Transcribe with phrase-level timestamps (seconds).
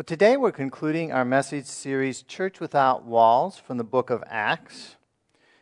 [0.00, 4.96] Well, today we're concluding our message series, Church Without Walls, from the book of Acts.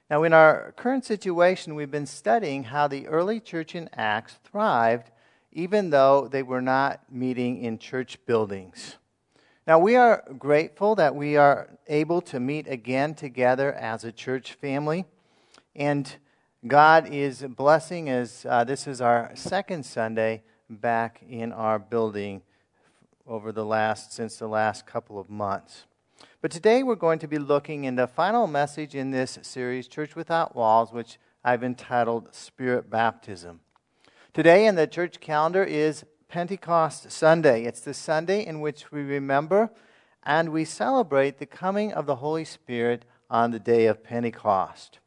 [0.08, 5.10] Now, in our current situation, we've been studying how the early church in Acts thrived
[5.50, 8.98] even though they were not meeting in church buildings.
[9.66, 14.52] Now, we are grateful that we are able to meet again together as a church
[14.52, 15.04] family.
[15.74, 16.14] And
[16.64, 22.42] God is blessing as uh, this is our second Sunday back in our building
[23.28, 25.84] over the last since the last couple of months.
[26.40, 30.16] But today we're going to be looking in the final message in this series, Church
[30.16, 33.60] Without Walls, which I've entitled Spirit Baptism.
[34.32, 37.64] Today in the church calendar is Pentecost Sunday.
[37.64, 39.70] It's the Sunday in which we remember
[40.22, 44.98] and we celebrate the coming of the Holy Spirit on the day of Pentecost.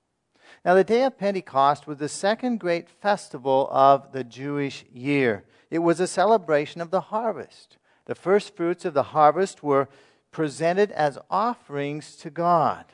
[0.64, 5.46] Now, the day of Pentecost was the second great festival of the Jewish year.
[5.70, 7.78] It was a celebration of the harvest.
[8.06, 9.88] The first fruits of the harvest were
[10.32, 12.86] presented as offerings to God.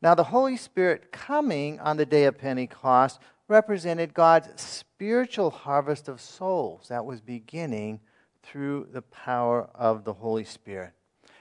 [0.00, 6.20] Now, the Holy Spirit coming on the day of Pentecost represented God's spiritual harvest of
[6.20, 8.00] souls that was beginning
[8.42, 10.92] through the power of the Holy Spirit.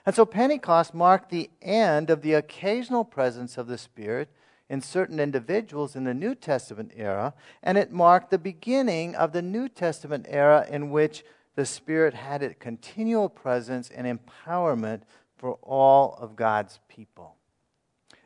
[0.05, 4.29] And so Pentecost marked the end of the occasional presence of the Spirit
[4.69, 9.41] in certain individuals in the New Testament era, and it marked the beginning of the
[9.41, 11.23] New Testament era in which
[11.55, 15.01] the Spirit had a continual presence and empowerment
[15.37, 17.35] for all of God's people.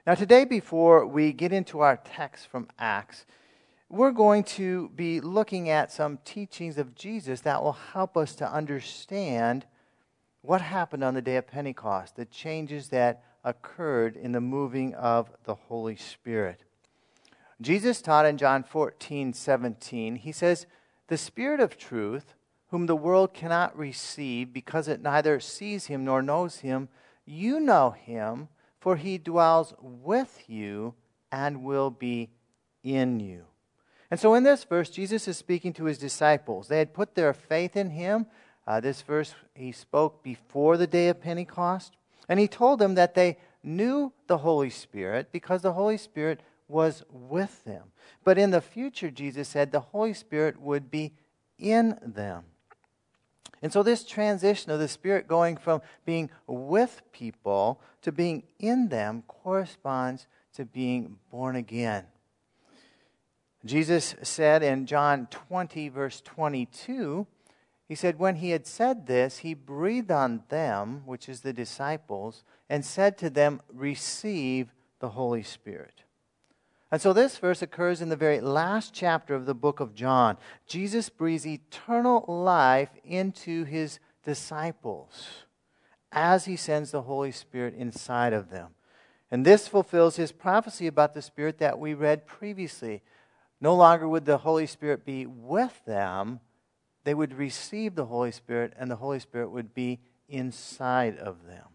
[0.05, 3.25] Now, today, before we get into our text from Acts,
[3.89, 8.51] we're going to be looking at some teachings of Jesus that will help us to
[8.51, 9.65] understand
[10.41, 15.31] what happened on the day of Pentecost, the changes that occurred in the moving of
[15.43, 16.63] the Holy Spirit.
[17.61, 20.67] Jesus taught in John 14, 17, he says,
[21.07, 22.34] The Spirit of truth
[22.69, 26.89] whom the world cannot receive because it neither sees him nor knows him.
[27.25, 28.49] You know him,
[28.79, 30.93] for he dwells with you
[31.31, 32.29] and will be
[32.83, 33.45] in you.
[34.11, 36.67] And so in this verse, Jesus is speaking to his disciples.
[36.67, 38.27] They had put their faith in him.
[38.67, 41.97] Uh, this verse he spoke before the day of Pentecost.
[42.29, 47.03] And he told them that they knew the Holy Spirit because the Holy Spirit was
[47.09, 47.91] with them.
[48.23, 51.13] But in the future, Jesus said the Holy Spirit would be
[51.57, 52.43] in them.
[53.61, 58.89] And so, this transition of the Spirit going from being with people to being in
[58.89, 62.05] them corresponds to being born again.
[63.65, 67.25] Jesus said in John 20, verse 22,
[67.87, 72.43] he said, When he had said this, he breathed on them, which is the disciples,
[72.69, 76.04] and said to them, Receive the Holy Spirit.
[76.91, 80.37] And so this verse occurs in the very last chapter of the book of John.
[80.67, 85.45] Jesus breathes eternal life into his disciples
[86.11, 88.69] as he sends the Holy Spirit inside of them.
[89.31, 93.01] And this fulfills his prophecy about the Spirit that we read previously.
[93.59, 96.39] No longer would the Holy Spirit be with them,
[97.03, 101.74] they would receive the Holy Spirit, and the Holy Spirit would be inside of them.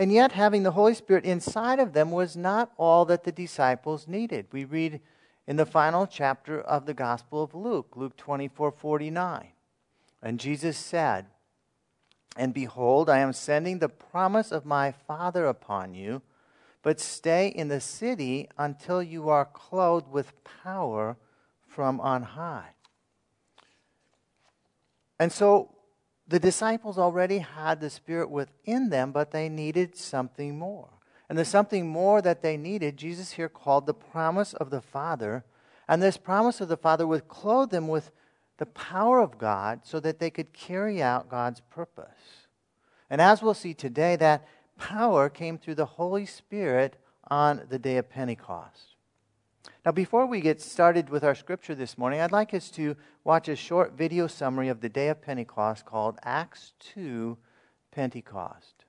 [0.00, 4.08] And yet, having the Holy Spirit inside of them was not all that the disciples
[4.08, 4.46] needed.
[4.50, 5.02] We read
[5.46, 9.48] in the final chapter of the Gospel of Luke, Luke 24 49.
[10.22, 11.26] And Jesus said,
[12.34, 16.22] And behold, I am sending the promise of my Father upon you,
[16.80, 21.18] but stay in the city until you are clothed with power
[21.68, 22.70] from on high.
[25.18, 25.74] And so
[26.30, 30.88] the disciples already had the Spirit within them, but they needed something more.
[31.28, 35.44] And the something more that they needed, Jesus here called the promise of the Father.
[35.88, 38.12] And this promise of the Father would clothe them with
[38.58, 42.46] the power of God so that they could carry out God's purpose.
[43.08, 44.46] And as we'll see today, that
[44.78, 46.96] power came through the Holy Spirit
[47.28, 48.89] on the day of Pentecost.
[49.84, 53.48] Now, before we get started with our scripture this morning, I'd like us to watch
[53.48, 57.38] a short video summary of the day of Pentecost called Acts 2
[57.90, 58.79] Pentecost.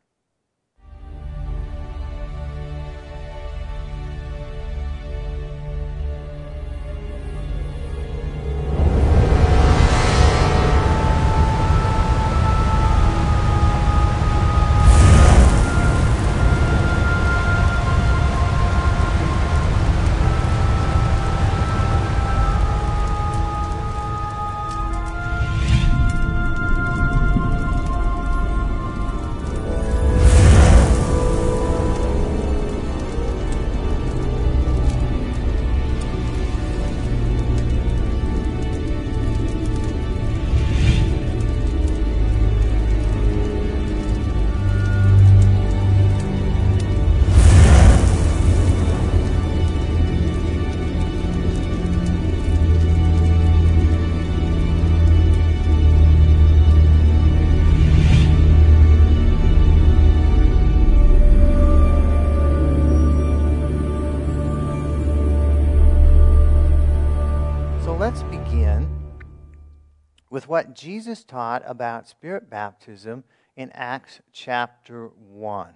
[70.48, 73.25] What Jesus taught about Spirit baptism
[73.57, 75.74] in Acts chapter 1.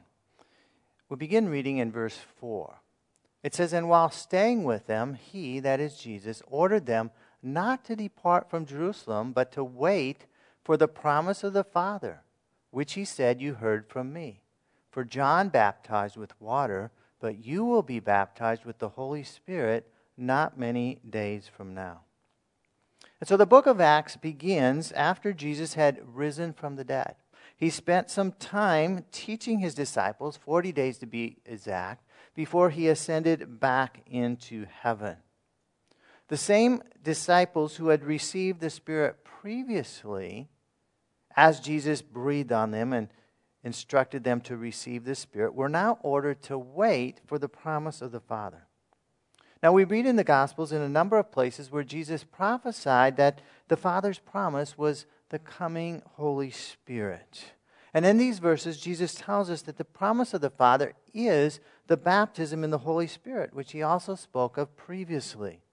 [1.10, 2.80] We'll begin reading in verse 4.
[3.44, 7.12] It says, And while staying with them, he, that is Jesus, ordered them
[7.44, 10.26] not to depart from Jerusalem, but to wait
[10.64, 12.22] for the promise of the Father,
[12.72, 14.42] which he said, You heard from me.
[14.90, 20.58] For John baptized with water, but you will be baptized with the Holy Spirit not
[20.58, 22.05] many days from now.
[23.26, 27.16] And so the book of Acts begins after Jesus had risen from the dead.
[27.58, 32.06] He spent some time teaching his disciples, 40 days to be exact,
[32.36, 35.18] before he ascended back into heaven.
[36.28, 40.48] The same disciples who had received the Spirit previously,
[41.36, 43.08] as Jesus breathed on them and
[43.64, 48.12] instructed them to receive the Spirit, were now ordered to wait for the promise of
[48.12, 48.68] the Father.
[49.66, 53.42] Now, we read in the Gospels in a number of places where Jesus prophesied that
[53.68, 57.54] the Father's promise was the coming Holy Spirit.
[57.92, 61.98] And in these verses, Jesus tells us that the promise of the Father is the
[61.98, 65.64] baptism in the Holy Spirit, which he also spoke of previously.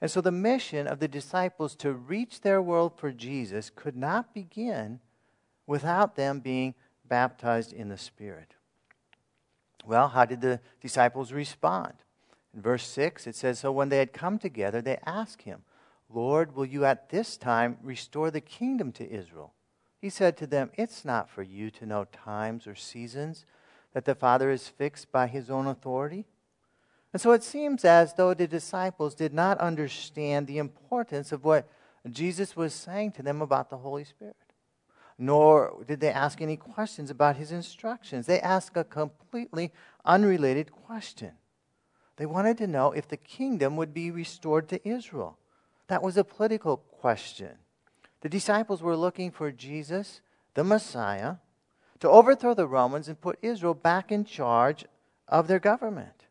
[0.00, 4.32] And so the mission of the disciples to reach their world for Jesus could not
[4.32, 5.00] begin
[5.66, 6.74] without them being
[7.06, 8.54] baptized in the Spirit.
[9.84, 11.92] Well, how did the disciples respond?
[12.56, 15.62] In verse 6, it says So when they had come together, they asked him,
[16.08, 19.52] Lord, will you at this time restore the kingdom to Israel?
[20.00, 23.44] He said to them, It's not for you to know times or seasons
[23.92, 26.24] that the Father is fixed by his own authority.
[27.12, 31.68] And so it seems as though the disciples did not understand the importance of what
[32.10, 34.36] Jesus was saying to them about the Holy Spirit.
[35.18, 38.26] Nor did they ask any questions about his instructions.
[38.26, 39.72] They asked a completely
[40.04, 41.32] unrelated question.
[42.16, 45.38] They wanted to know if the kingdom would be restored to Israel.
[45.88, 47.58] That was a political question.
[48.22, 50.20] The disciples were looking for Jesus,
[50.54, 51.36] the Messiah,
[52.00, 54.84] to overthrow the Romans and put Israel back in charge
[55.28, 56.24] of their government.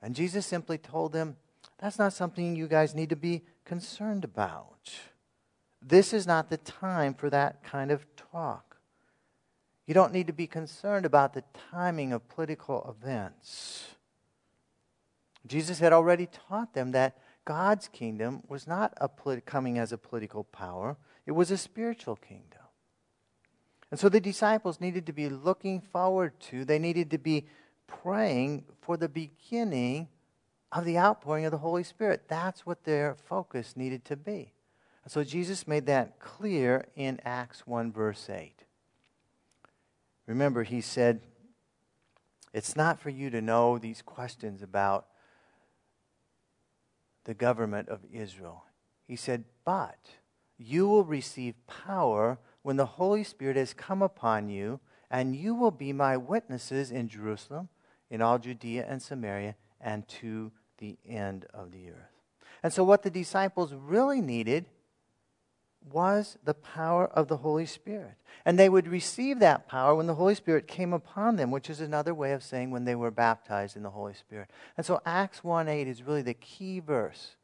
[0.00, 1.36] And Jesus simply told them,
[1.78, 4.92] That's not something you guys need to be concerned about.
[5.82, 8.76] This is not the time for that kind of talk.
[9.86, 13.94] You don't need to be concerned about the timing of political events.
[15.46, 20.44] Jesus had already taught them that God's kingdom was not polit- coming as a political
[20.44, 20.96] power,
[21.26, 22.60] it was a spiritual kingdom.
[23.90, 27.46] And so the disciples needed to be looking forward to, they needed to be
[27.86, 30.08] praying for the beginning
[30.72, 32.24] of the outpouring of the Holy Spirit.
[32.26, 34.52] That's what their focus needed to be.
[35.04, 38.64] And so Jesus made that clear in Acts 1, verse 8.
[40.26, 41.20] Remember, he said,
[42.54, 45.06] It's not for you to know these questions about
[47.24, 48.64] the government of Israel.
[49.06, 49.98] He said, But
[50.56, 54.80] you will receive power when the Holy Spirit has come upon you,
[55.10, 57.68] and you will be my witnesses in Jerusalem,
[58.10, 62.14] in all Judea and Samaria, and to the end of the earth.
[62.62, 64.66] And so, what the disciples really needed
[65.90, 68.14] was the power of the Holy Spirit.
[68.44, 71.80] And they would receive that power when the Holy Spirit came upon them, which is
[71.80, 74.50] another way of saying when they were baptized in the Holy Spirit.
[74.76, 77.36] And so Acts 1 8 is really the key verse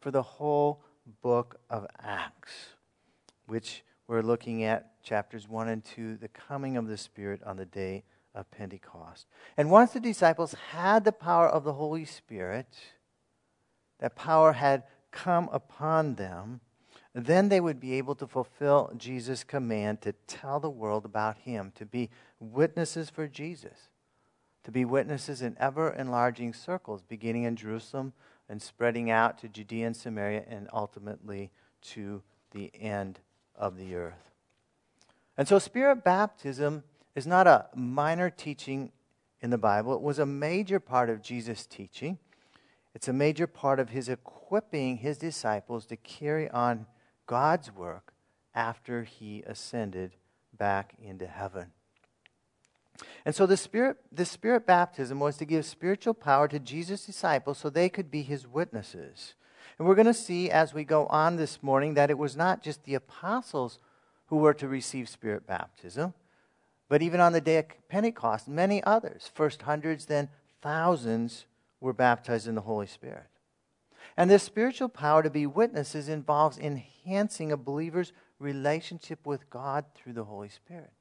[0.00, 0.82] for the whole
[1.22, 2.52] book of Acts,
[3.46, 7.66] which we're looking at chapters 1 and 2, the coming of the Spirit on the
[7.66, 9.26] day of Pentecost.
[9.56, 12.68] And once the disciples had the power of the Holy Spirit,
[13.98, 16.60] that power had come upon them,
[17.24, 21.72] then they would be able to fulfill Jesus' command to tell the world about Him,
[21.76, 23.88] to be witnesses for Jesus,
[24.64, 28.12] to be witnesses in ever enlarging circles, beginning in Jerusalem
[28.48, 31.50] and spreading out to Judea and Samaria and ultimately
[31.82, 33.20] to the end
[33.54, 34.30] of the earth.
[35.38, 38.92] And so, Spirit baptism is not a minor teaching
[39.40, 42.18] in the Bible, it was a major part of Jesus' teaching.
[42.94, 46.86] It's a major part of his equipping his disciples to carry on
[47.26, 48.12] God's work
[48.54, 50.12] after he ascended
[50.56, 51.72] back into heaven.
[53.24, 57.58] And so the spirit, the spirit baptism was to give spiritual power to Jesus' disciples
[57.58, 59.34] so they could be his witnesses.
[59.78, 62.62] And we're going to see as we go on this morning that it was not
[62.62, 63.78] just the apostles
[64.26, 66.14] who were to receive spirit baptism,
[66.88, 70.28] but even on the day of Pentecost, many others, first hundreds, then
[70.62, 71.46] thousands,
[71.80, 73.26] were baptized in the Holy Spirit.
[74.16, 80.14] And this spiritual power to be witnesses involves enhancing a believer's relationship with God through
[80.14, 80.92] the Holy Spirit.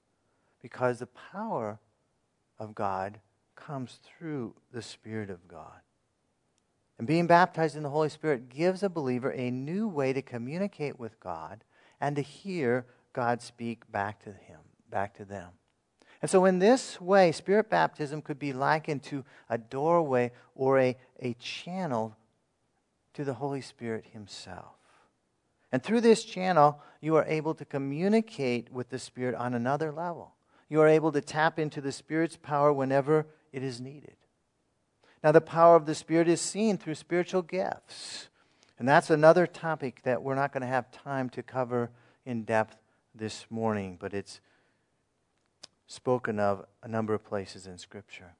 [0.61, 1.79] Because the power
[2.59, 3.19] of God
[3.55, 5.81] comes through the Spirit of God.
[6.97, 10.99] And being baptized in the Holy Spirit gives a believer a new way to communicate
[10.99, 11.63] with God
[11.99, 14.59] and to hear God speak back to him,
[14.89, 15.49] back to them.
[16.21, 20.97] And so, in this way, Spirit baptism could be likened to a doorway or a,
[21.19, 22.15] a channel
[23.15, 24.75] to the Holy Spirit Himself.
[25.71, 30.35] And through this channel, you are able to communicate with the Spirit on another level.
[30.69, 34.15] You are able to tap into the Spirit's power whenever it is needed.
[35.23, 38.29] Now, the power of the Spirit is seen through spiritual gifts.
[38.77, 41.89] And that's another topic that we're not going to have time to cover
[42.25, 42.77] in depth
[43.13, 44.41] this morning, but it's
[45.87, 48.35] spoken of a number of places in Scripture.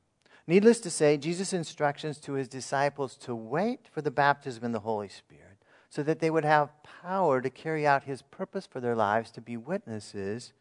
[0.48, 4.82] Needless to say, Jesus' instructions to his disciples to wait for the baptism in the
[4.82, 5.58] Holy Spirit
[5.90, 9.42] so that they would have power to carry out his purpose for their lives to
[9.42, 10.54] be witnesses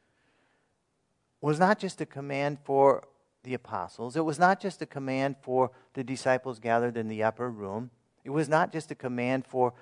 [1.41, 3.05] was not just a command for
[3.43, 4.17] the apostles.
[4.17, 7.91] It was not just a command for the disciples gathered in the upper room.
[8.25, 9.75] It was not just a command for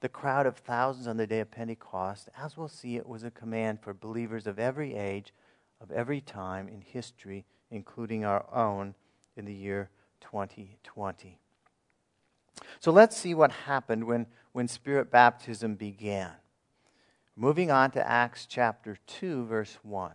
[0.00, 2.28] the crowd of thousands on the day of Pentecost.
[2.36, 5.32] As we'll see, it was a command for believers of every age,
[5.80, 8.96] of every time in history, including our own
[9.36, 11.38] in the year 2020.
[12.80, 16.32] So let's see what happened when, when Spirit baptism began.
[17.36, 20.12] Moving on to Acts chapter 2, verse 1.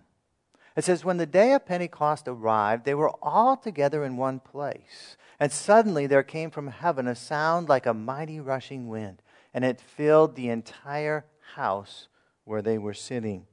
[0.76, 5.18] It says, When the day of Pentecost arrived, they were all together in one place.
[5.40, 9.22] And suddenly there came from heaven a sound like a mighty rushing wind,
[9.54, 12.08] and it filled the entire house
[12.46, 13.46] where they were sitting.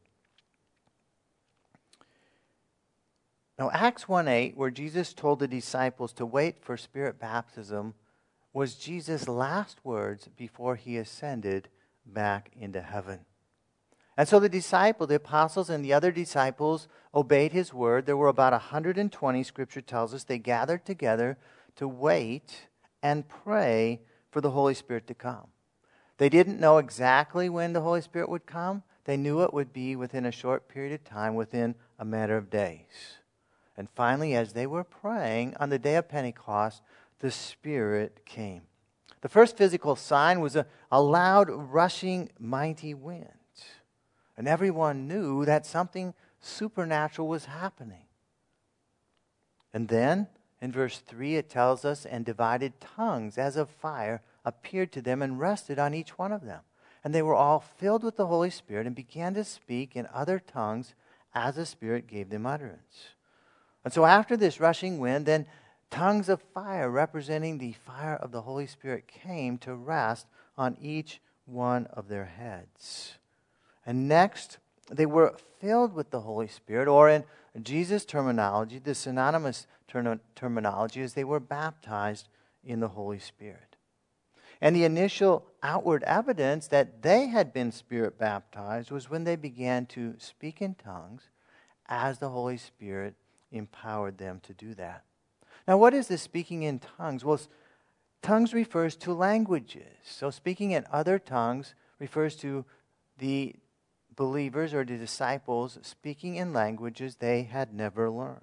[3.58, 7.94] Now, Acts 1 8, where Jesus told the disciples to wait for spirit baptism,
[8.52, 11.68] was Jesus' last words before he ascended
[12.04, 13.20] back into heaven.
[14.16, 18.06] And so the disciples, the apostles, and the other disciples obeyed his word.
[18.06, 20.24] There were about 120, scripture tells us.
[20.24, 21.36] They gathered together
[21.76, 22.68] to wait
[23.02, 25.48] and pray for the Holy Spirit to come.
[26.18, 28.82] They didn't know exactly when the Holy Spirit would come.
[29.04, 32.48] They knew it would be within a short period of time, within a matter of
[32.48, 33.18] days.
[33.76, 36.82] And finally, as they were praying on the day of Pentecost,
[37.18, 38.62] the Spirit came.
[39.20, 43.28] The first physical sign was a, a loud, rushing, mighty wind.
[44.36, 48.04] And everyone knew that something supernatural was happening.
[49.72, 50.28] And then,
[50.60, 55.22] in verse 3, it tells us, and divided tongues as of fire appeared to them
[55.22, 56.60] and rested on each one of them.
[57.02, 60.38] And they were all filled with the Holy Spirit and began to speak in other
[60.38, 60.94] tongues
[61.34, 63.15] as the Spirit gave them utterance.
[63.86, 65.46] And so after this rushing wind, then
[65.92, 70.26] tongues of fire representing the fire of the Holy Spirit came to rest
[70.58, 73.14] on each one of their heads.
[73.86, 74.58] And next,
[74.90, 77.22] they were filled with the Holy Spirit, or in
[77.62, 82.26] Jesus' terminology, the synonymous ter- terminology is they were baptized
[82.64, 83.76] in the Holy Spirit.
[84.60, 89.86] And the initial outward evidence that they had been Spirit baptized was when they began
[89.86, 91.28] to speak in tongues
[91.88, 93.14] as the Holy Spirit
[93.50, 95.04] empowered them to do that.
[95.66, 97.24] Now, what is this speaking in tongues?
[97.24, 97.40] Well,
[98.22, 99.96] tongues refers to languages.
[100.04, 102.64] So, speaking in other tongues refers to
[103.18, 103.56] the
[104.14, 108.40] believers or the disciples speaking in languages they had never learned.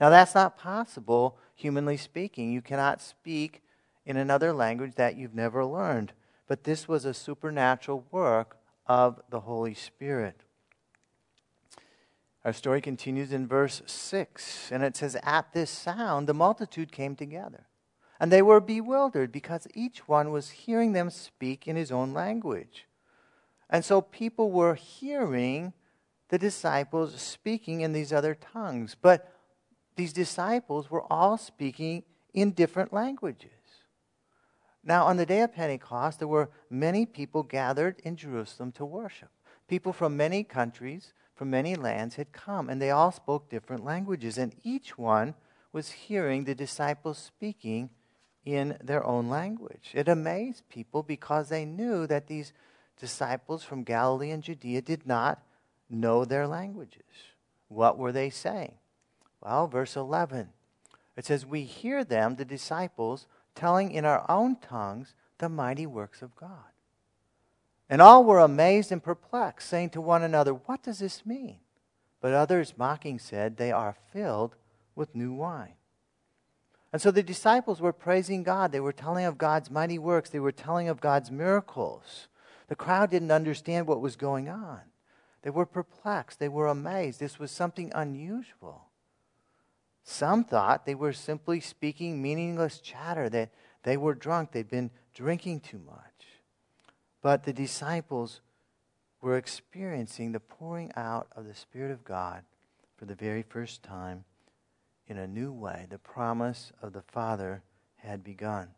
[0.00, 2.52] Now, that's not possible, humanly speaking.
[2.52, 3.62] You cannot speak
[4.06, 6.12] in another language that you've never learned.
[6.46, 8.56] But this was a supernatural work
[8.86, 10.42] of the Holy Spirit.
[12.44, 17.16] Our story continues in verse 6, and it says, At this sound, the multitude came
[17.16, 17.66] together,
[18.20, 22.86] and they were bewildered because each one was hearing them speak in his own language.
[23.68, 25.72] And so people were hearing
[26.28, 29.32] the disciples speaking in these other tongues, but
[29.96, 33.50] these disciples were all speaking in different languages.
[34.84, 39.30] Now, on the day of Pentecost, there were many people gathered in Jerusalem to worship.
[39.66, 44.36] People from many countries, from many lands had come, and they all spoke different languages,
[44.38, 45.36] and each one
[45.72, 47.90] was hearing the disciples speaking
[48.44, 49.92] in their own language.
[49.94, 52.52] It amazed people because they knew that these
[52.98, 55.40] disciples from Galilee and Judea did not
[55.88, 57.04] know their languages.
[57.68, 58.74] What were they saying?
[59.40, 60.48] Well, verse 11.
[61.16, 66.20] It says, We hear them, the disciples, telling in our own tongues the mighty works
[66.20, 66.72] of God.
[67.90, 71.58] And all were amazed and perplexed, saying to one another, What does this mean?
[72.20, 74.56] But others, mocking, said, They are filled
[74.94, 75.74] with new wine.
[76.92, 78.72] And so the disciples were praising God.
[78.72, 82.28] They were telling of God's mighty works, they were telling of God's miracles.
[82.68, 84.80] The crowd didn't understand what was going on.
[85.42, 87.20] They were perplexed, they were amazed.
[87.20, 88.88] This was something unusual.
[90.02, 93.50] Some thought they were simply speaking meaningless chatter, that
[93.82, 96.17] they were drunk, they'd been drinking too much.
[97.22, 98.40] But the disciples
[99.20, 102.42] we're experiencing the pouring out of the Spirit of God
[102.96, 104.24] for the very first time
[105.08, 105.86] in a new way.
[105.88, 107.62] The promise of the Father
[107.96, 108.68] had begun.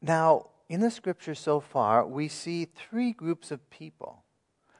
[0.00, 4.22] Now, in the scripture so far, we see three groups of people.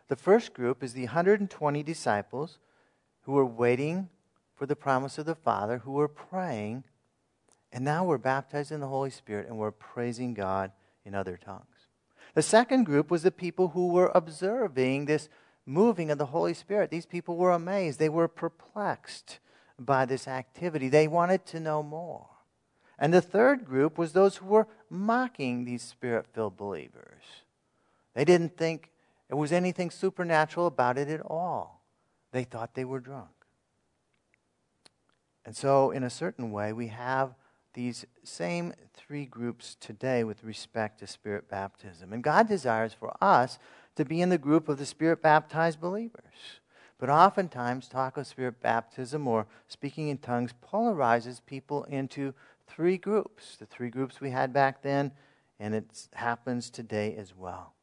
[0.08, 2.58] The first group is the 120 disciples
[3.22, 4.08] who were waiting
[4.54, 6.84] for the promise of the Father, who were praying,
[7.72, 10.72] and now we're baptized in the Holy Spirit and we're praising God
[11.04, 11.64] in other tongues.
[12.34, 15.28] The second group was the people who were observing this
[15.64, 16.90] moving of the Holy Spirit.
[16.90, 19.38] These people were amazed, they were perplexed
[19.78, 22.28] by this activity, they wanted to know more.
[22.98, 27.22] And the third group was those who were mocking these spirit filled believers.
[28.14, 28.90] They didn't think
[29.28, 31.82] there was anything supernatural about it at all.
[32.32, 33.28] They thought they were drunk.
[35.44, 37.34] And so, in a certain way, we have
[37.76, 42.12] these same three groups today with respect to spirit baptism.
[42.12, 43.58] And God desires for us
[43.94, 46.60] to be in the group of the spirit baptized believers.
[46.98, 52.32] But oftentimes, talk of spirit baptism or speaking in tongues polarizes people into
[52.66, 55.12] three groups the three groups we had back then,
[55.60, 57.75] and it happens today as well.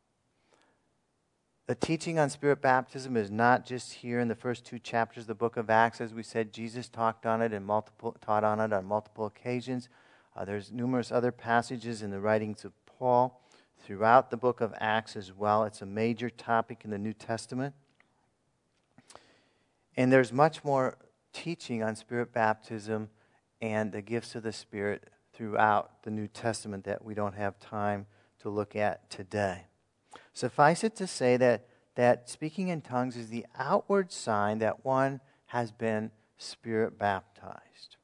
[1.66, 5.28] The teaching on spirit baptism is not just here in the first two chapters of
[5.28, 6.02] the book of Acts.
[6.02, 9.88] As we said, Jesus talked on it and multiple, taught on it on multiple occasions.
[10.36, 13.42] Uh, there's numerous other passages in the writings of Paul
[13.80, 15.64] throughout the book of Acts as well.
[15.64, 17.74] It's a major topic in the New Testament.
[19.96, 20.98] And there's much more
[21.32, 23.10] teaching on spirit baptism
[23.62, 28.06] and the gifts of the Spirit throughout the New Testament that we don't have time
[28.42, 29.64] to look at today.
[30.34, 35.22] Suffice it to say that, that speaking in tongues is the outward sign that one
[35.48, 37.98] has been Spirit baptized.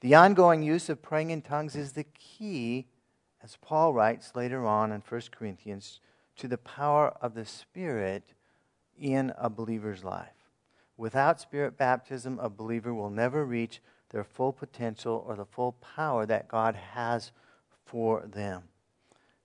[0.00, 2.86] The ongoing use of praying in tongues is the key,
[3.42, 6.00] as Paul writes later on in 1 Corinthians,
[6.36, 8.32] to the power of the Spirit
[8.98, 10.28] in a believer's life.
[10.96, 16.26] Without Spirit baptism, a believer will never reach their full potential or the full power
[16.26, 17.32] that God has
[17.86, 18.64] for them.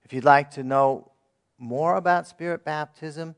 [0.04, 1.10] If you'd like to know
[1.58, 3.34] more about Spirit baptism,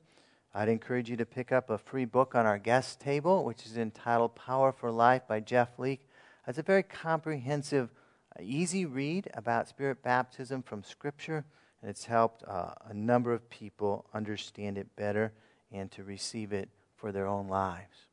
[0.55, 3.77] I'd encourage you to pick up a free book on our guest table, which is
[3.77, 6.09] entitled Power for Life by Jeff Leake.
[6.47, 7.91] It's a very comprehensive,
[8.39, 11.45] uh, easy read about Spirit baptism from Scripture,
[11.81, 15.33] and it's helped uh, a number of people understand it better
[15.71, 18.07] and to receive it for their own lives.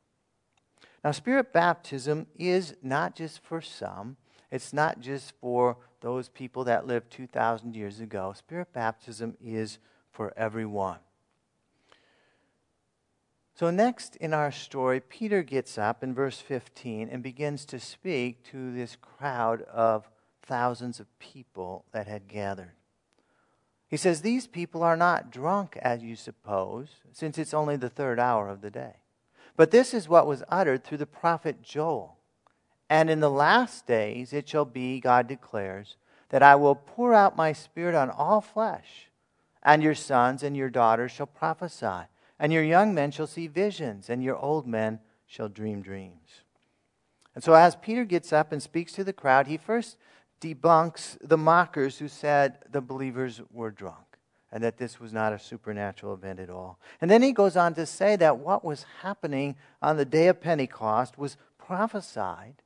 [1.02, 4.16] Now, Spirit baptism is not just for some,
[4.50, 8.32] it's not just for those people that lived 2,000 years ago.
[8.36, 9.78] Spirit baptism is
[10.16, 10.98] for everyone.
[13.54, 18.42] So, next in our story, Peter gets up in verse 15 and begins to speak
[18.50, 20.08] to this crowd of
[20.42, 22.72] thousands of people that had gathered.
[23.88, 28.18] He says, These people are not drunk as you suppose, since it's only the third
[28.18, 28.96] hour of the day.
[29.54, 32.16] But this is what was uttered through the prophet Joel.
[32.88, 35.96] And in the last days it shall be, God declares,
[36.30, 39.05] that I will pour out my spirit on all flesh,
[39.66, 42.06] and your sons and your daughters shall prophesy,
[42.38, 46.42] and your young men shall see visions, and your old men shall dream dreams.
[47.34, 49.98] And so, as Peter gets up and speaks to the crowd, he first
[50.40, 53.98] debunks the mockers who said the believers were drunk
[54.52, 56.78] and that this was not a supernatural event at all.
[57.00, 60.40] And then he goes on to say that what was happening on the day of
[60.40, 62.62] Pentecost was prophesied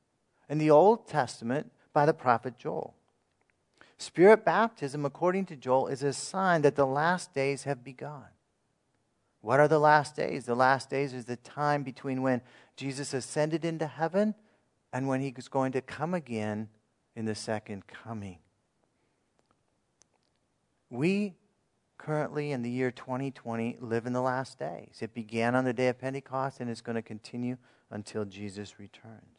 [0.47, 2.93] in the Old Testament by the prophet Joel.
[4.01, 8.25] Spirit baptism, according to Joel, is a sign that the last days have begun.
[9.41, 10.45] What are the last days?
[10.45, 12.41] The last days is the time between when
[12.75, 14.33] Jesus ascended into heaven
[14.91, 16.69] and when he was going to come again
[17.15, 18.39] in the second coming.
[20.89, 21.35] We
[21.99, 24.97] currently in the year 2020 live in the last days.
[25.01, 27.57] It began on the day of Pentecost and it's going to continue
[27.91, 29.30] until Jesus returns.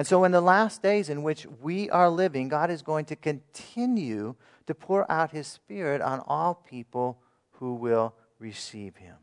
[0.00, 3.16] And so, in the last days in which we are living, God is going to
[3.16, 4.34] continue
[4.66, 7.18] to pour out His Spirit on all people
[7.50, 9.16] who will receive Him.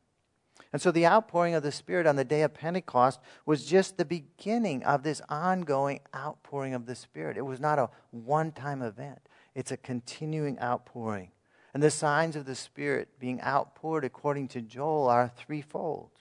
[0.72, 4.06] And so, the outpouring of the Spirit on the day of Pentecost was just the
[4.06, 7.38] beginning of this ongoing outpouring of the Spirit.
[7.38, 9.18] It was not a one time event,
[9.56, 11.32] it's a continuing outpouring.
[11.74, 16.12] And the signs of the Spirit being outpoured according to Joel are threefold.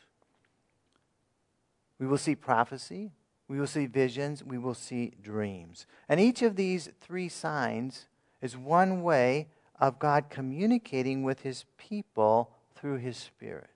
[1.98, 3.12] We will see prophecy,
[3.48, 5.86] we will see visions, we will see dreams.
[6.08, 8.06] And each of these three signs
[8.42, 13.70] is one way of God communicating with his people through his Spirit.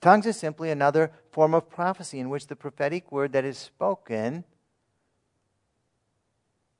[0.00, 4.44] Tongues is simply another form of prophecy in which the prophetic word that is spoken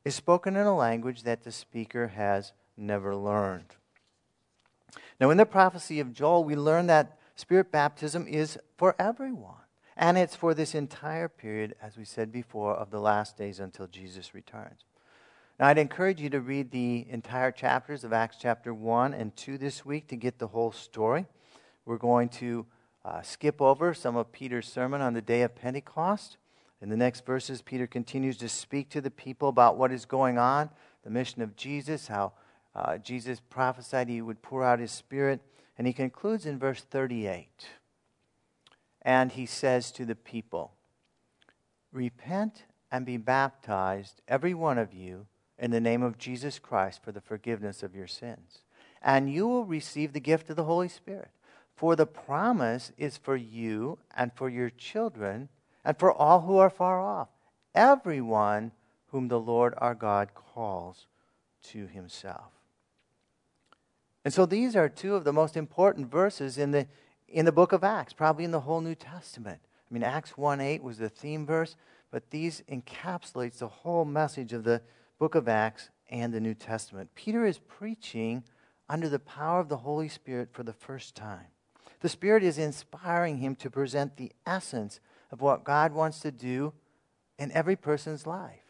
[0.05, 3.75] is spoken in a language that the speaker has never learned.
[5.21, 9.66] Now, in the prophecy of Joel, we learn that Spirit baptism is for everyone.
[9.97, 13.87] And it's for this entire period, as we said before, of the last days until
[13.87, 14.85] Jesus returns.
[15.59, 19.57] Now, I'd encourage you to read the entire chapters of Acts chapter 1 and 2
[19.57, 21.25] this week to get the whole story.
[21.87, 22.67] We're going to
[23.07, 26.37] uh, skip over some of Peter's sermon on the day of Pentecost.
[26.83, 30.37] In the next verses, Peter continues to speak to the people about what is going
[30.37, 30.69] on,
[31.05, 32.33] the mission of Jesus, how
[32.75, 35.41] uh, Jesus prophesied he would pour out his spirit.
[35.79, 37.67] And he concludes in verse 38.
[39.07, 40.73] And he says to the people,
[41.93, 45.27] Repent and be baptized, every one of you,
[45.59, 48.63] in the name of Jesus Christ for the forgiveness of your sins.
[49.01, 51.31] And you will receive the gift of the Holy Spirit.
[51.77, 55.51] For the promise is for you and for your children
[55.85, 57.29] and for all who are far off,
[57.77, 58.73] everyone
[59.09, 61.07] whom the Lord our God calls
[61.69, 62.51] to himself.
[64.25, 66.89] And so these are two of the most important verses in the,
[67.29, 69.61] in the book of Acts, probably in the whole New Testament.
[69.91, 71.77] I mean, Acts 1 8 was the theme verse,
[72.11, 74.83] but these encapsulates the whole message of the
[75.19, 77.11] book of Acts and the New Testament.
[77.15, 78.45] Peter is preaching
[78.89, 81.47] under the power of the Holy Spirit for the first time.
[82.01, 86.73] The Spirit is inspiring him to present the essence of what God wants to do
[87.39, 88.61] in every person's life.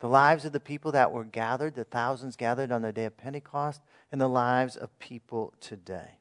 [0.00, 3.16] The lives of the people that were gathered, the thousands gathered on the day of
[3.16, 6.17] Pentecost, and the lives of people today.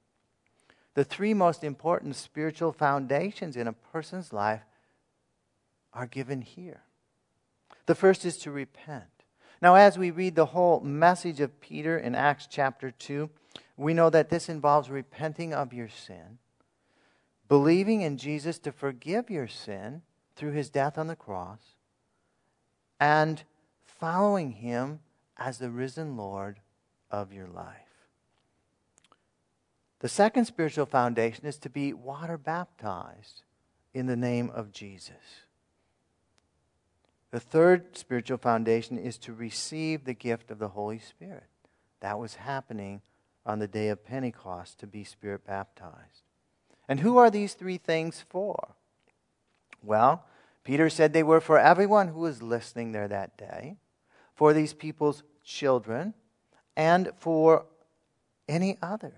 [0.98, 4.64] The three most important spiritual foundations in a person's life
[5.94, 6.82] are given here.
[7.86, 9.04] The first is to repent.
[9.62, 13.30] Now, as we read the whole message of Peter in Acts chapter 2,
[13.78, 16.40] we know that this involves repenting of your sin,
[17.48, 20.02] believing in Jesus to forgive your sin
[20.36, 21.76] through his death on the cross,
[23.00, 23.44] and
[23.86, 25.02] following him
[25.38, 26.60] as the risen Lord
[27.12, 27.87] of your life.
[30.00, 33.44] The second spiritual foundation is to be water baptized
[33.94, 35.46] in the name of Jesus.
[37.32, 41.48] The third spiritual foundation is to receive the gift of the Holy Spirit.
[42.00, 43.02] That was happening
[43.46, 46.24] on the day of Pentecost to be Spirit baptized.
[46.88, 48.76] And who are these three things for?
[49.84, 50.26] Well,
[50.64, 53.78] Peter said they were for everyone who was listening there that day,
[54.36, 56.14] for these people's children,
[56.76, 57.66] and for
[58.48, 59.14] any others,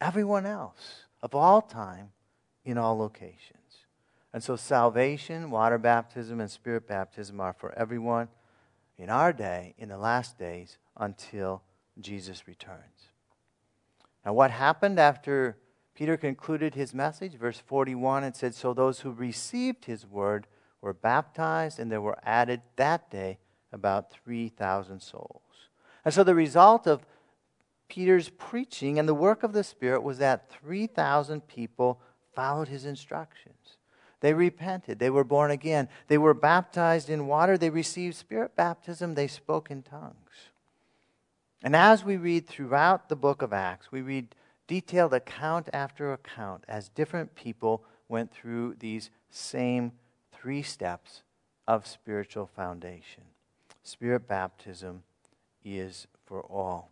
[0.00, 2.10] everyone else of all time
[2.64, 3.56] in all locations.
[4.32, 8.28] And so salvation, water baptism, and spirit baptism are for everyone
[8.98, 11.62] in our day, in the last days, until
[12.00, 13.10] Jesus returns.
[14.24, 15.56] Now, what happened after
[15.94, 17.34] Peter concluded his message?
[17.34, 20.46] Verse 41 it said, So those who received his word
[20.80, 23.38] were baptized, and there were added that day
[23.72, 25.42] about 3,000 souls.
[26.04, 27.06] And so the result of
[27.88, 32.00] Peter's preaching and the work of the Spirit was that 3,000 people
[32.34, 33.76] followed his instructions.
[34.20, 34.98] They repented.
[34.98, 35.88] They were born again.
[36.08, 37.58] They were baptized in water.
[37.58, 39.14] They received spirit baptism.
[39.14, 40.50] They spoke in tongues.
[41.62, 44.34] And as we read throughout the book of Acts, we read
[44.66, 49.92] detailed account after account as different people went through these same
[50.32, 51.22] three steps
[51.66, 53.24] of spiritual foundation.
[53.82, 55.02] Spirit baptism
[55.64, 56.90] is for all.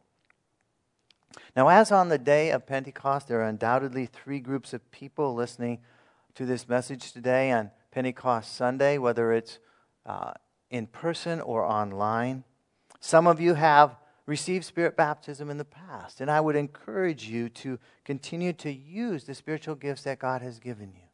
[1.56, 5.80] Now, as on the day of Pentecost, there are undoubtedly three groups of people listening
[6.34, 9.58] to this message today on Pentecost Sunday, whether it's
[10.04, 10.32] uh,
[10.70, 12.44] in person or online.
[13.00, 17.48] Some of you have received spirit baptism in the past, and I would encourage you
[17.50, 21.08] to continue to use the spiritual gifts that God has given you,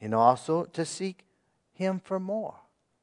[0.00, 1.24] and also to seek
[1.72, 2.56] Him for more,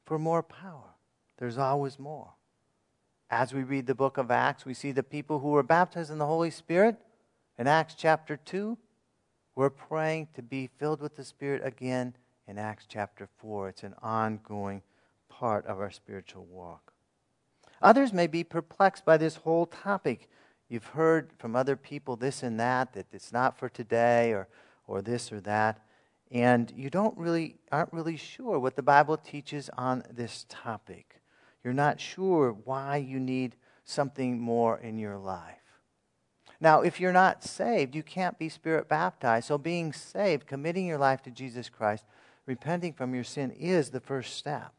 [0.06, 0.94] for more power.
[1.38, 2.32] There's always more.
[3.32, 6.18] As we read the book of Acts, we see the people who were baptized in
[6.18, 6.96] the Holy Spirit
[7.58, 8.76] in Acts chapter 2
[9.54, 12.14] we're praying to be filled with the Spirit again
[12.46, 13.70] in Acts chapter 4.
[13.70, 14.82] It's an ongoing
[15.28, 16.92] part of our spiritual walk.
[17.80, 20.28] Others may be perplexed by this whole topic.
[20.68, 24.48] You've heard from other people this and that, that it's not for today or,
[24.86, 25.80] or this or that.
[26.30, 31.21] And you don't really, aren't really sure what the Bible teaches on this topic.
[31.64, 35.58] You're not sure why you need something more in your life.
[36.60, 39.48] Now, if you're not saved, you can't be spirit baptized.
[39.48, 42.04] So, being saved, committing your life to Jesus Christ,
[42.46, 44.72] repenting from your sin is the first step.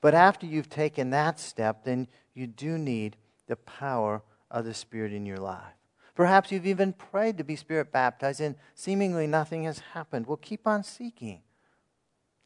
[0.00, 5.12] But after you've taken that step, then you do need the power of the Spirit
[5.12, 5.74] in your life.
[6.18, 10.26] Perhaps you've even prayed to be spirit baptized and seemingly nothing has happened.
[10.26, 11.42] Well, keep on seeking.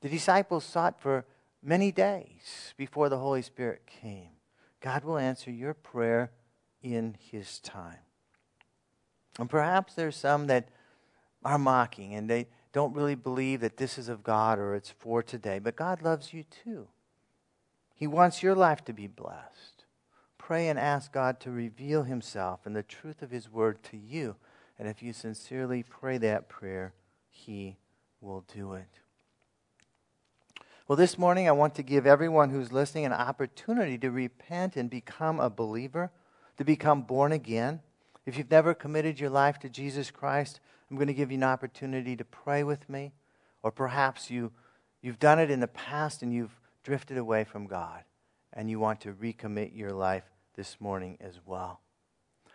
[0.03, 1.25] The disciples sought for
[1.63, 4.31] many days before the Holy Spirit came.
[4.81, 6.33] God will answer your prayer
[6.83, 7.99] in His time.
[9.39, 10.69] And perhaps there's some that
[11.45, 15.23] are mocking and they don't really believe that this is of God or it's for
[15.23, 15.59] today.
[15.59, 16.89] But God loves you too.
[17.95, 19.85] He wants your life to be blessed.
[20.39, 24.37] Pray and ask God to reveal Himself and the truth of His Word to you.
[24.79, 26.95] And if you sincerely pray that prayer,
[27.29, 27.77] He
[28.21, 29.02] will do it.
[30.89, 34.91] Well, this morning I want to give everyone who's listening an opportunity to repent and
[34.91, 36.11] become a believer,
[36.59, 37.81] to become born again.
[38.27, 40.59] If you've never committed your life to Jesus Christ,
[40.91, 43.13] I'm going to give you an opportunity to pray with me.
[43.63, 44.51] Or perhaps you,
[45.01, 48.03] you've done it in the past and you've drifted away from God
[48.53, 50.25] and you want to recommit your life
[50.57, 51.81] this morning as well.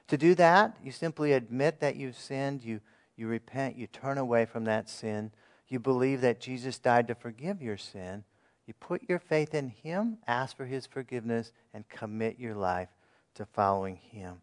[0.10, 2.82] To do that, you simply admit that you've sinned, you,
[3.16, 5.32] you repent, you turn away from that sin,
[5.72, 8.24] you believe that Jesus died to forgive your sin,
[8.66, 12.90] you put your faith in Him, ask for His forgiveness, and commit your life
[13.36, 14.42] to following Him.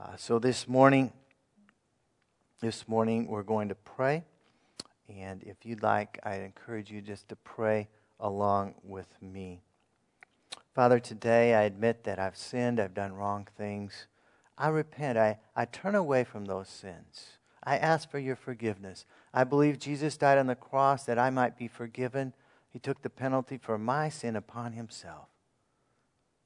[0.00, 1.12] Uh, so this morning,
[2.60, 4.24] this morning we're going to pray.
[5.08, 9.60] And if you'd like, I'd encourage you just to pray along with me.
[10.74, 14.06] Father, today I admit that I've sinned, I've done wrong things.
[14.56, 15.18] I repent.
[15.18, 17.38] I, I turn away from those sins.
[17.64, 19.06] I ask for your forgiveness.
[19.32, 22.34] I believe Jesus died on the cross that I might be forgiven.
[22.70, 25.28] He took the penalty for my sin upon himself.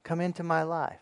[0.03, 1.01] Come into my life.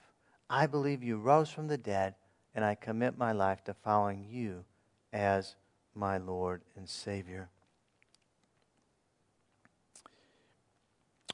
[0.49, 2.15] I believe you rose from the dead
[2.55, 4.65] and I commit my life to following you
[5.13, 5.55] as
[5.93, 7.49] my Lord and Savior.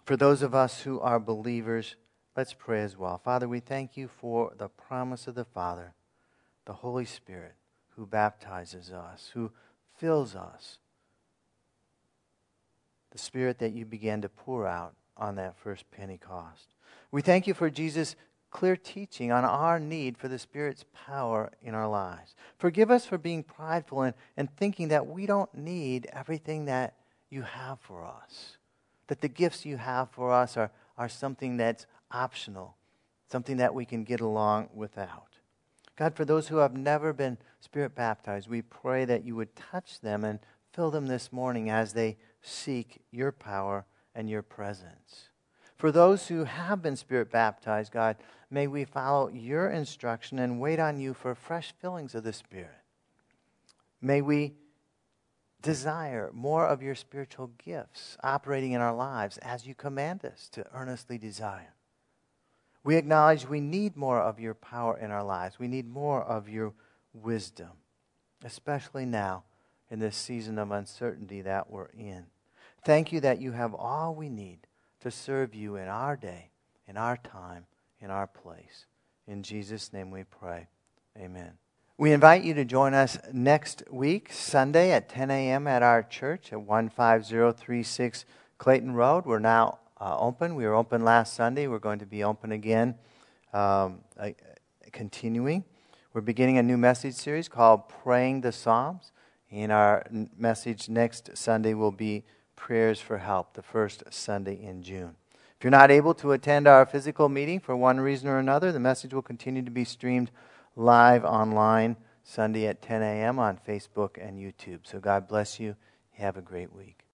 [0.06, 1.96] For those of us who are believers,
[2.36, 3.22] let's pray as well.
[3.24, 5.94] Father, we thank you for the promise of the Father,
[6.66, 7.56] the Holy Spirit,
[7.96, 9.52] who baptizes us, who
[9.98, 10.80] fills us.
[13.12, 16.74] The Spirit that you began to pour out on that first Pentecost.
[17.12, 18.16] We thank you for Jesus'
[18.50, 22.36] clear teaching on our need for the Spirit's power in our lives.
[22.58, 26.96] Forgive us for being prideful and, and thinking that we don't need everything that
[27.30, 28.58] you have for us,
[29.08, 32.76] that the gifts you have for us are, are something that's optional,
[33.32, 35.33] something that we can get along without.
[35.96, 40.02] God, for those who have never been Spirit baptized, we pray that you would touch
[40.02, 40.40] them and
[40.72, 45.30] fill them this morning as they seek your power and your presence.
[45.78, 48.18] For those who have been Spirit baptized, God,
[48.50, 52.70] may we follow your instruction and wait on you for fresh fillings of the Spirit.
[54.02, 54.54] May we
[55.62, 60.66] desire more of your spiritual gifts operating in our lives as you command us to
[60.74, 61.73] earnestly desire.
[62.84, 65.58] We acknowledge we need more of your power in our lives.
[65.58, 66.74] We need more of your
[67.14, 67.70] wisdom,
[68.44, 69.44] especially now
[69.90, 72.26] in this season of uncertainty that we're in.
[72.84, 74.68] Thank you that you have all we need
[75.00, 76.50] to serve you in our day,
[76.88, 77.66] in our time,
[78.02, 78.86] in our place.
[79.28, 80.68] In Jesus' name we pray.
[81.18, 81.54] Amen.
[81.98, 85.68] We invite you to join us next week, Sunday at 10 a.m.
[85.68, 88.26] at our church at 15036
[88.58, 89.26] Clayton Road.
[89.26, 90.56] We're now uh, open.
[90.56, 91.68] We were open last Sunday.
[91.68, 92.96] We're going to be open again,
[93.54, 94.32] um, uh,
[94.92, 95.64] continuing.
[96.14, 99.14] We're beginning a new message series called Praying the Psalms.
[99.50, 100.06] And our
[100.38, 105.16] message next Sunday will be prayers for help the first Sunday in June.
[105.58, 108.80] If you're not able to attend our physical meeting for one reason or another, the
[108.80, 110.32] message will continue to be streamed
[110.76, 113.40] live online Sunday at 10 a.m.
[113.40, 114.80] on Facebook and YouTube.
[114.84, 115.76] So God bless you.
[116.12, 117.00] Have a great week.